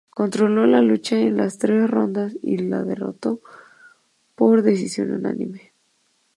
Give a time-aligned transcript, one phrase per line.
[0.09, 3.39] Controló la lucha en las tres rondas y le derrotó
[4.33, 5.73] por decisión unánime.